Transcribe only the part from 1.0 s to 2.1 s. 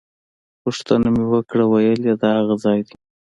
مې وکړه ویل